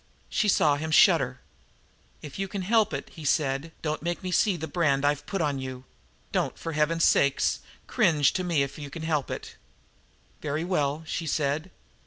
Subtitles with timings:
[0.29, 1.41] She saw him shudder.
[2.23, 5.27] "If you can help it," he said, "don't make me see the brand I have
[5.27, 5.83] put on you.
[6.31, 7.39] Don't, for Heaven's sake,
[7.85, 9.57] cringe to me if you can help it."
[10.41, 11.69] "Very well," she said.